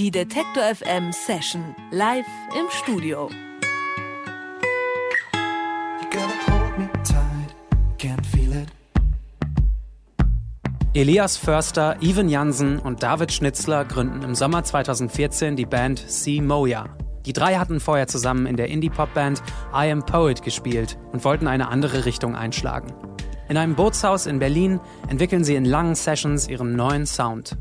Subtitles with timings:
[0.00, 2.24] Die Detektor FM Session live
[2.58, 3.28] im Studio.
[10.94, 16.40] Elias Förster, Ivan Jansen und David Schnitzler gründen im Sommer 2014 die Band C.
[16.40, 16.86] Moya.
[17.26, 19.42] Die drei hatten vorher zusammen in der Indie-Pop-Band
[19.74, 22.94] I Am Poet gespielt und wollten eine andere Richtung einschlagen.
[23.50, 24.80] In einem Bootshaus in Berlin
[25.10, 27.58] entwickeln sie in langen Sessions ihren neuen Sound.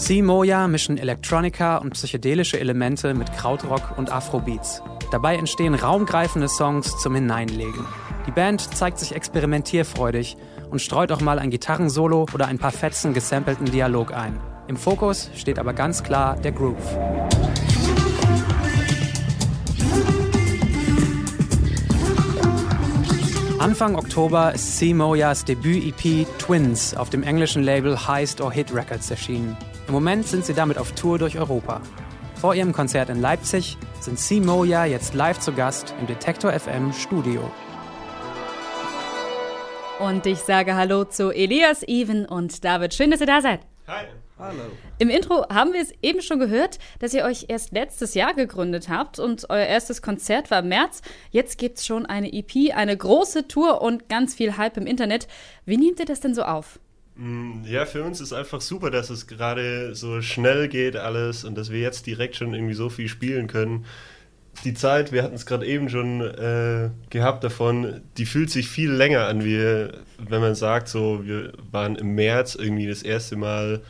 [0.00, 0.22] C.
[0.22, 4.82] Moya mischen Electronica und psychedelische Elemente mit Krautrock und Afrobeats.
[5.12, 7.84] Dabei entstehen raumgreifende Songs zum Hineinlegen.
[8.26, 10.38] Die Band zeigt sich experimentierfreudig
[10.70, 14.40] und streut auch mal ein Gitarrensolo oder ein paar Fetzen gesampelten Dialog ein.
[14.68, 16.98] Im Fokus steht aber ganz klar der Groove.
[23.58, 24.94] Anfang Oktober ist C.
[24.94, 29.58] Moyas Debüt-EP Twins auf dem englischen Label Heist or Hit Records erschienen.
[29.90, 31.80] Im Moment sind sie damit auf Tour durch Europa.
[32.36, 34.38] Vor ihrem Konzert in Leipzig sind C.
[34.38, 37.50] Moya jetzt live zu Gast im Detektor FM Studio.
[39.98, 42.94] Und ich sage Hallo zu Elias, Even und David.
[42.94, 43.62] Schön, dass ihr da seid.
[43.88, 44.04] Hi.
[44.38, 44.62] Hallo.
[45.00, 48.88] Im Intro haben wir es eben schon gehört, dass ihr euch erst letztes Jahr gegründet
[48.88, 51.02] habt und euer erstes Konzert war im März.
[51.32, 55.26] Jetzt gibt es schon eine EP, eine große Tour und ganz viel Hype im Internet.
[55.64, 56.78] Wie nehmt ihr das denn so auf?
[57.20, 61.56] Mm, ja, für uns ist einfach super, dass es gerade so schnell geht alles und
[61.56, 63.84] dass wir jetzt direkt schon irgendwie so viel spielen können.
[64.64, 68.90] Die Zeit, wir hatten es gerade eben schon äh, gehabt davon, die fühlt sich viel
[68.90, 73.82] länger an, wie wenn man sagt, so wir waren im März irgendwie das erste Mal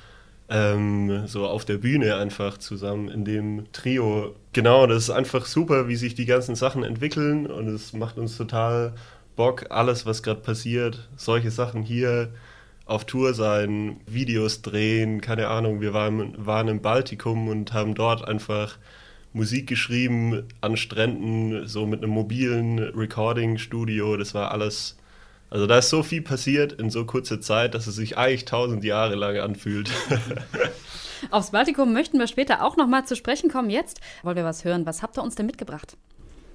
[0.49, 4.35] ähm, so auf der Bühne einfach zusammen in dem Trio.
[4.53, 8.37] Genau, das ist einfach super, wie sich die ganzen Sachen entwickeln und es macht uns
[8.37, 8.95] total
[9.37, 12.31] Bock, alles, was gerade passiert, solche Sachen hier
[12.91, 15.81] auf Tour sein, Videos drehen, keine Ahnung.
[15.81, 18.79] Wir waren, waren im Baltikum und haben dort einfach
[19.33, 24.17] Musik geschrieben an Stränden, so mit einem mobilen Recording-Studio.
[24.17, 24.97] Das war alles.
[25.51, 28.83] Also da ist so viel passiert in so kurzer Zeit, dass es sich eigentlich tausend
[28.83, 29.91] Jahre lang anfühlt.
[31.31, 33.71] Aufs Baltikum möchten wir später auch noch mal zu sprechen kommen.
[33.71, 34.85] Jetzt wollen wir was hören.
[34.87, 35.97] Was habt ihr uns denn mitgebracht?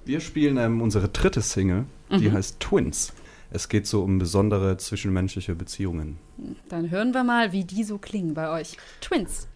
[0.03, 2.33] Wir spielen ähm, unsere dritte Single, die mhm.
[2.33, 3.13] heißt Twins.
[3.51, 6.17] Es geht so um besondere zwischenmenschliche Beziehungen.
[6.69, 8.77] Dann hören wir mal, wie die so klingen bei euch.
[9.01, 9.47] Twins.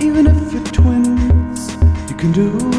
[0.00, 1.76] Even if you're twins,
[2.08, 2.69] you can do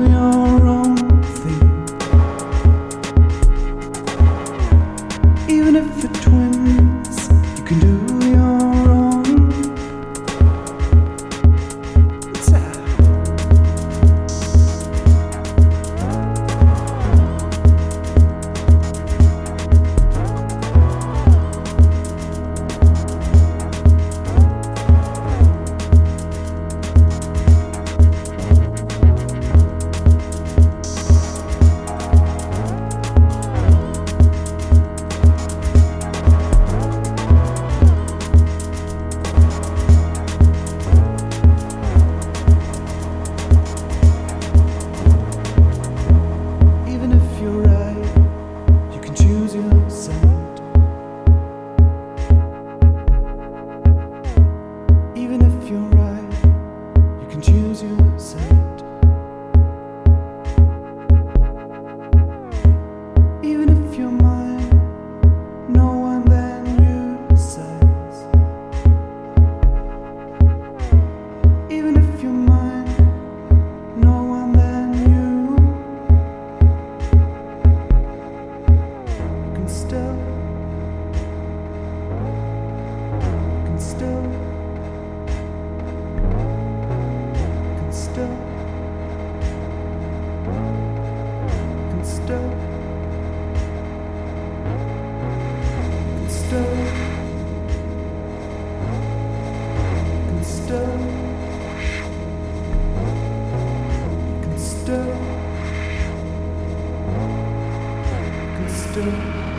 [108.91, 109.50] still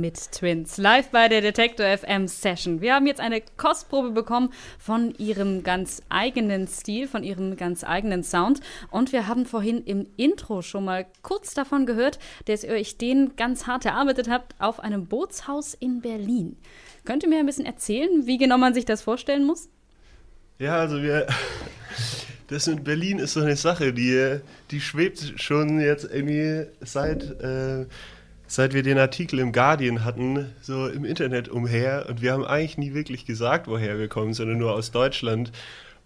[0.00, 2.80] mit Twins, live bei der Detector FM Session.
[2.80, 8.22] Wir haben jetzt eine Kostprobe bekommen von ihrem ganz eigenen Stil, von ihrem ganz eigenen
[8.22, 8.60] Sound.
[8.90, 13.36] Und wir haben vorhin im Intro schon mal kurz davon gehört, dass ihr euch den
[13.36, 16.56] ganz hart erarbeitet habt auf einem Bootshaus in Berlin.
[17.04, 19.68] Könnt ihr mir ein bisschen erzählen, wie genau man sich das vorstellen muss?
[20.58, 21.26] Ja, also wir.
[22.48, 24.38] Das mit Berlin ist so eine Sache, die,
[24.70, 27.22] die schwebt schon jetzt irgendwie seit.
[27.40, 27.86] Äh,
[28.46, 32.06] seit wir den Artikel im Guardian hatten, so im Internet umher.
[32.08, 35.52] Und wir haben eigentlich nie wirklich gesagt, woher wir kommen, sondern nur aus Deutschland.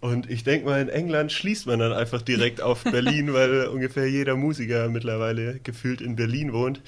[0.01, 4.09] Und ich denke mal, in England schließt man dann einfach direkt auf Berlin, weil ungefähr
[4.09, 6.81] jeder Musiker mittlerweile gefühlt in Berlin wohnt.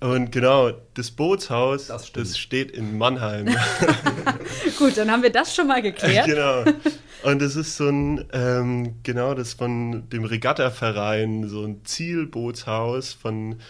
[0.00, 3.46] Und genau, das Bootshaus, das, das steht in Mannheim.
[4.78, 6.26] Gut, dann haben wir das schon mal geklärt.
[6.26, 6.64] genau.
[7.22, 13.60] Und es ist so ein, ähm, genau, das von dem Regattaverein, so ein Zielbootshaus von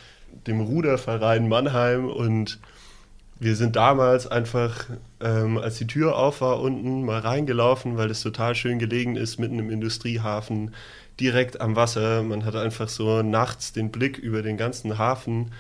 [0.47, 2.59] dem Ruderverein Mannheim und
[3.43, 4.87] wir sind damals einfach,
[5.21, 9.39] ähm, als die Tür auf war, unten mal reingelaufen, weil es total schön gelegen ist,
[9.39, 10.75] mitten im Industriehafen,
[11.19, 12.23] direkt am Wasser.
[12.23, 15.51] Man hat einfach so nachts den Blick über den ganzen Hafen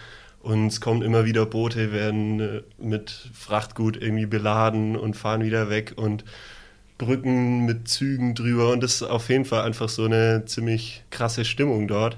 [0.42, 5.68] und es kommen immer wieder Boote, werden äh, mit Frachtgut irgendwie beladen und fahren wieder
[5.68, 6.24] weg und
[6.98, 11.44] Brücken mit Zügen drüber und das ist auf jeden Fall einfach so eine ziemlich krasse
[11.44, 12.16] Stimmung dort.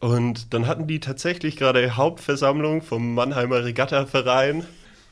[0.00, 4.64] Und dann hatten die tatsächlich gerade Hauptversammlung vom Mannheimer Regattaverein.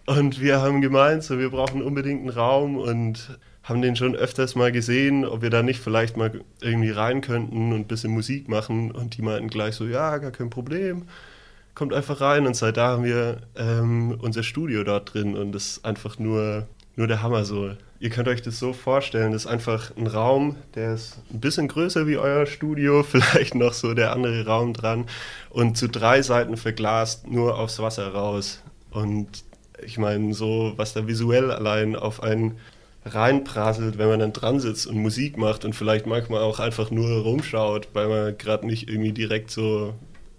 [0.06, 4.54] Und wir haben gemeint, so, wir brauchen unbedingt einen Raum und haben den schon öfters
[4.54, 8.48] mal gesehen, ob wir da nicht vielleicht mal irgendwie rein könnten und ein bisschen Musik
[8.48, 8.90] machen.
[8.90, 11.04] Und die meinten gleich so, ja, gar kein Problem.
[11.74, 12.46] Kommt einfach rein.
[12.46, 16.68] Und seit da haben wir ähm, unser Studio dort drin und das ist einfach nur,
[16.96, 17.70] nur der Hammer so.
[18.04, 21.68] Ihr könnt euch das so vorstellen, das ist einfach ein Raum, der ist ein bisschen
[21.68, 25.06] größer wie euer Studio, vielleicht noch so der andere Raum dran
[25.48, 28.62] und zu drei Seiten verglast, nur aufs Wasser raus.
[28.90, 29.28] Und
[29.82, 32.58] ich meine, so was da visuell allein auf einen
[33.06, 37.22] reinprasselt, wenn man dann dran sitzt und Musik macht und vielleicht manchmal auch einfach nur
[37.22, 39.94] rumschaut, weil man gerade nicht irgendwie direkt so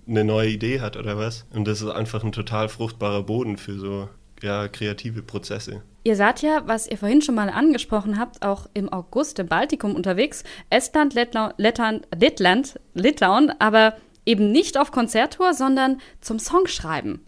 [0.07, 1.47] eine neue Idee hat oder was.
[1.51, 4.07] Und das ist einfach ein total fruchtbarer Boden für so
[4.41, 5.81] ja, kreative Prozesse.
[6.03, 9.95] Ihr seid ja, was ihr vorhin schon mal angesprochen habt, auch im August im Baltikum
[9.95, 10.43] unterwegs.
[10.69, 17.21] Estland, Lettland, Lettland, Litauen, aber eben nicht auf Konzerttour, sondern zum Songschreiben.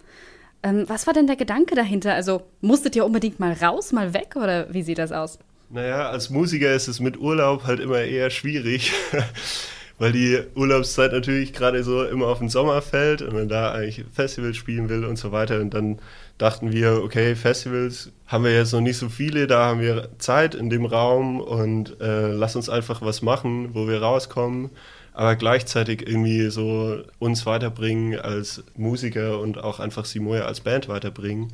[0.64, 2.14] Ähm, was war denn der Gedanke dahinter?
[2.14, 5.40] Also musstet ihr unbedingt mal raus, mal weg oder wie sieht das aus?
[5.70, 8.94] Naja, als Musiker ist es mit Urlaub halt immer eher schwierig,
[9.98, 14.06] weil die Urlaubszeit natürlich gerade so immer auf den Sommer fällt und man da eigentlich
[14.14, 16.00] Festivals spielen will und so weiter und dann
[16.38, 20.54] dachten wir, okay, Festivals haben wir jetzt noch nicht so viele, da haben wir Zeit
[20.54, 24.70] in dem Raum und äh, lass uns einfach was machen, wo wir rauskommen,
[25.14, 31.52] aber gleichzeitig irgendwie so uns weiterbringen als Musiker und auch einfach Simoya als Band weiterbringen.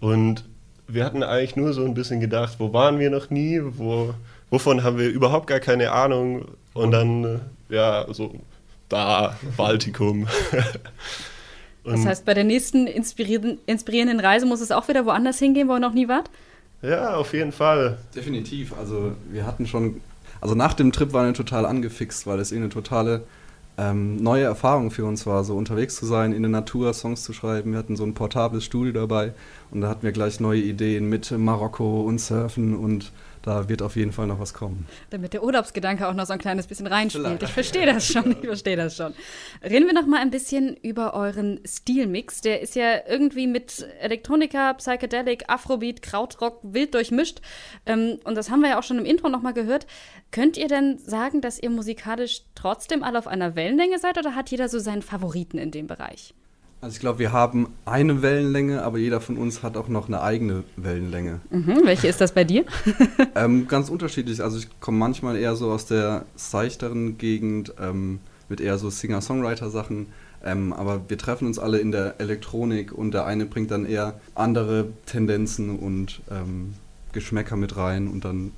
[0.00, 0.44] Und
[0.88, 4.14] wir hatten eigentlich nur so ein bisschen gedacht, wo waren wir noch nie, wo,
[4.50, 8.34] wovon haben wir überhaupt gar keine Ahnung und dann, äh, ja, so
[8.88, 10.26] da, Baltikum.
[11.84, 15.68] Und das heißt, bei der nächsten inspirierenden, inspirierenden Reise muss es auch wieder woanders hingehen,
[15.68, 16.30] wo ihr noch nie wart?
[16.80, 17.98] Ja, auf jeden Fall.
[18.14, 18.72] Definitiv.
[18.78, 20.00] Also wir hatten schon,
[20.40, 23.22] also nach dem Trip waren wir total angefixt, weil es eh eine totale
[23.78, 27.32] ähm, neue Erfahrung für uns war, so unterwegs zu sein, in der Natur Songs zu
[27.32, 27.72] schreiben.
[27.72, 29.32] Wir hatten so ein portables Studio dabei
[29.70, 33.12] und da hatten wir gleich neue Ideen mit Marokko und Surfen und
[33.42, 34.86] da wird auf jeden Fall noch was kommen.
[35.10, 37.42] Damit der Urlaubsgedanke auch noch so ein kleines bisschen reinspielt.
[37.42, 39.14] Ich verstehe das schon, ich verstehe das schon.
[39.62, 42.40] Reden wir noch mal ein bisschen über euren Stilmix.
[42.40, 47.40] Der ist ja irgendwie mit Elektronika, Psychedelic, Afrobeat, Krautrock wild durchmischt.
[47.86, 49.86] Ähm, und das haben wir ja auch schon im Intro noch mal gehört.
[50.30, 54.50] Könnt ihr denn sagen, dass ihr musikalisch trotzdem alle auf einer Wellenlänge seid oder hat
[54.50, 56.34] jeder so seinen Favoriten in dem Bereich?
[56.82, 60.20] Also ich glaube, wir haben eine Wellenlänge, aber jeder von uns hat auch noch eine
[60.20, 61.38] eigene Wellenlänge.
[61.50, 62.64] Mhm, welche ist das bei dir?
[63.36, 64.42] ähm, ganz unterschiedlich.
[64.42, 70.08] Also ich komme manchmal eher so aus der seichteren Gegend ähm, mit eher so Singer-Songwriter-Sachen.
[70.44, 74.20] Ähm, aber wir treffen uns alle in der Elektronik und der eine bringt dann eher
[74.34, 76.74] andere Tendenzen und ähm,
[77.12, 78.50] Geschmäcker mit rein und dann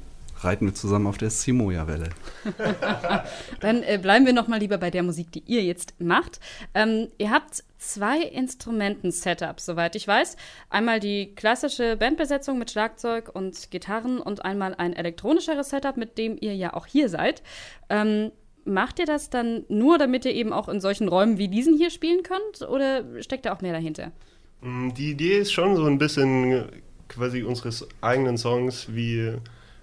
[0.45, 2.11] reiten wir zusammen auf der Simoja-Welle.
[3.61, 6.41] Dann äh, bleiben wir noch mal lieber bei der Musik, die ihr jetzt macht.
[6.75, 10.37] Ähm, ihr habt zwei Instrumenten-Setups, soweit ich weiß.
[10.71, 16.37] Einmal die klassische Bandbesetzung mit Schlagzeug und Gitarren und einmal ein elektronischeres Setup, mit dem
[16.41, 17.43] ihr ja auch hier seid.
[17.89, 18.31] Ähm,
[18.65, 21.91] macht ihr das dann nur, damit ihr eben auch in solchen Räumen wie diesen hier
[21.91, 24.13] spielen könnt oder steckt da auch mehr dahinter?
[24.61, 26.67] Mm, die Idee ist schon so ein bisschen
[27.09, 29.35] quasi unseres eigenen Songs wie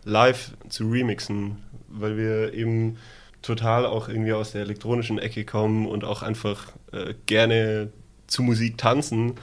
[0.03, 2.97] live zu remixen, weil wir eben
[3.41, 7.89] total auch irgendwie aus der elektronischen Ecke kommen und auch einfach äh, gerne
[8.27, 9.33] zu Musik tanzen.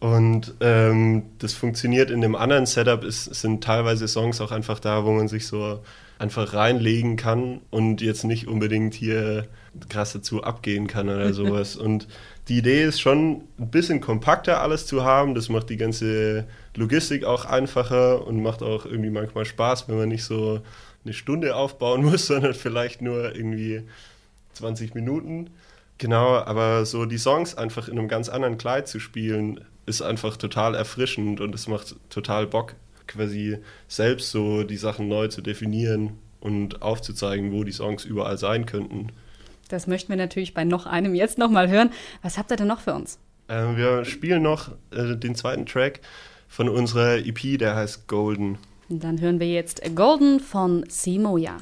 [0.00, 3.02] Und ähm, das funktioniert in dem anderen Setup.
[3.02, 5.80] Es sind teilweise Songs auch einfach da, wo man sich so
[6.18, 9.48] einfach reinlegen kann und jetzt nicht unbedingt hier
[9.88, 11.76] krass dazu abgehen kann oder sowas.
[11.76, 12.08] und
[12.48, 15.34] die Idee ist schon ein bisschen kompakter alles zu haben.
[15.34, 16.46] Das macht die ganze
[16.78, 20.60] Logistik auch einfacher und macht auch irgendwie manchmal Spaß, wenn man nicht so
[21.04, 23.82] eine Stunde aufbauen muss, sondern vielleicht nur irgendwie
[24.54, 25.50] 20 Minuten.
[25.98, 30.36] Genau, aber so die Songs einfach in einem ganz anderen Kleid zu spielen, ist einfach
[30.36, 32.74] total erfrischend und es macht total Bock,
[33.08, 33.58] quasi
[33.88, 39.08] selbst so die Sachen neu zu definieren und aufzuzeigen, wo die Songs überall sein könnten.
[39.68, 41.90] Das möchten wir natürlich bei noch einem jetzt nochmal hören.
[42.22, 43.18] Was habt ihr denn noch für uns?
[43.48, 46.00] Äh, wir spielen noch äh, den zweiten Track
[46.48, 48.58] von unserer EP, der heißt Golden.
[48.88, 51.58] Dann hören wir jetzt Golden von Simoya.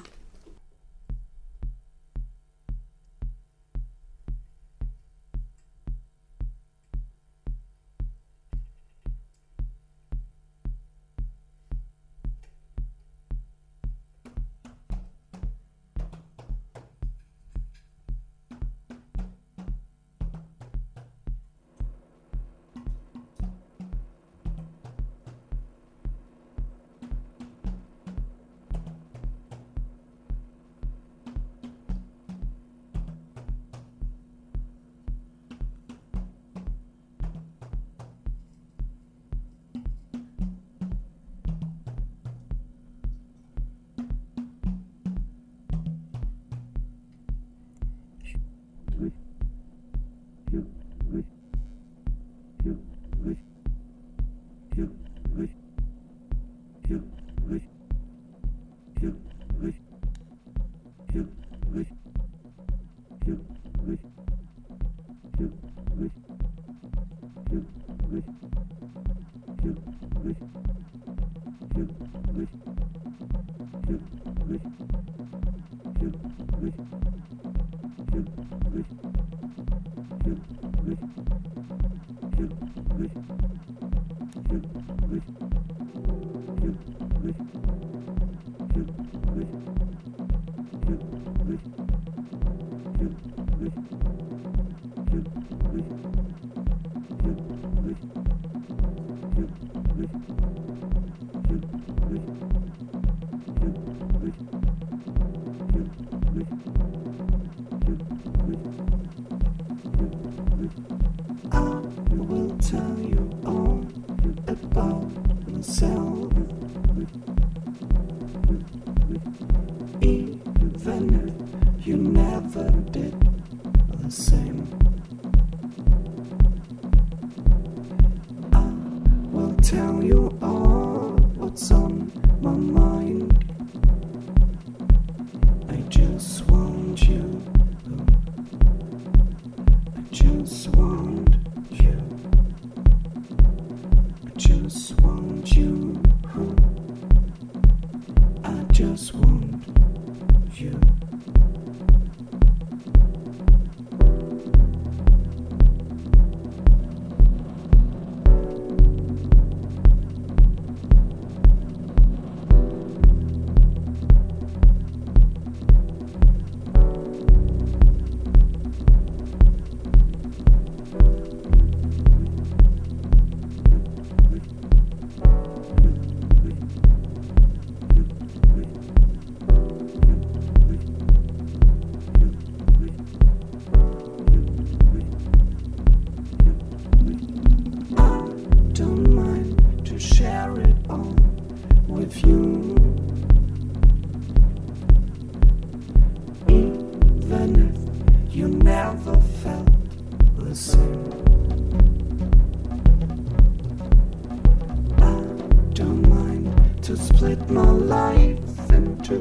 [206.86, 209.20] To split my life in two.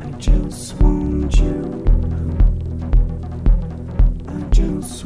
[0.00, 1.84] I just want you.
[4.28, 5.04] I just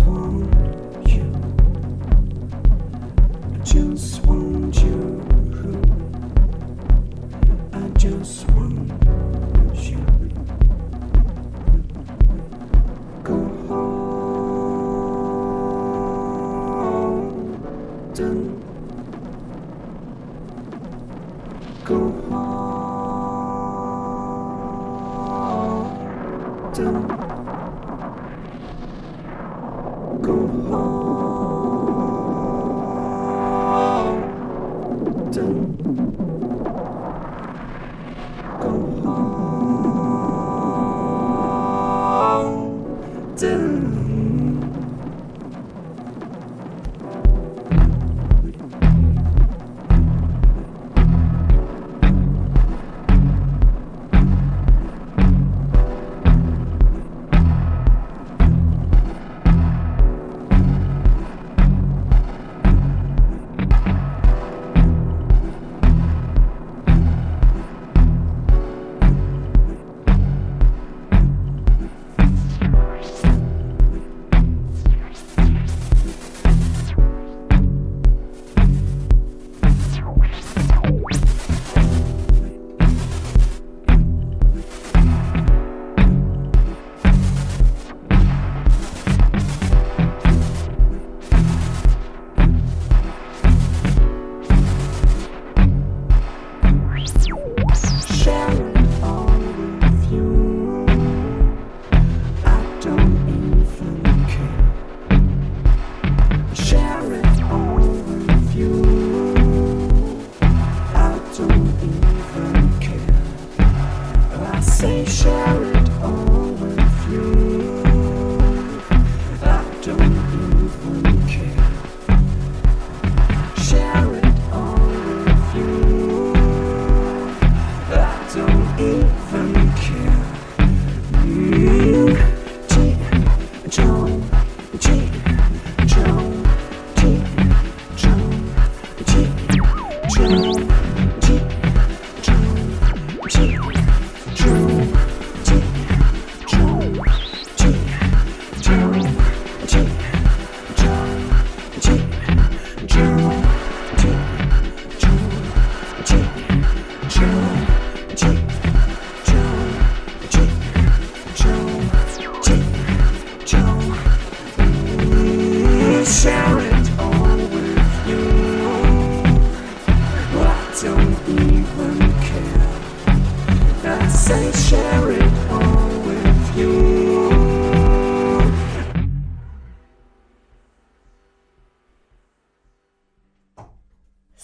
[26.76, 27.35] Tchau.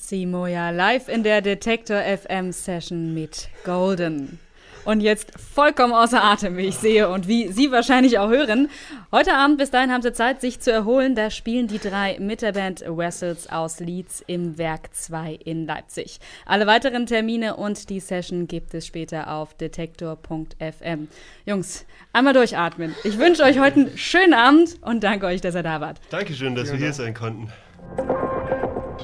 [0.02, 4.40] Simoja live in der Detektor FM Session mit Golden.
[4.84, 8.68] Und jetzt vollkommen außer Atem, wie ich sehe und wie Sie wahrscheinlich auch hören.
[9.12, 11.14] Heute Abend, bis dahin haben Sie Zeit, sich zu erholen.
[11.14, 16.18] Da spielen die drei mit der Band Wessels aus Leeds im Werk 2 in Leipzig.
[16.46, 21.06] Alle weiteren Termine und die Session gibt es später auf detektor.fm.
[21.46, 22.92] Jungs, einmal durchatmen.
[23.04, 26.00] Ich wünsche euch heute einen schönen Abend und danke euch, dass ihr da wart.
[26.10, 27.52] Dankeschön, dass wir hier sein konnten.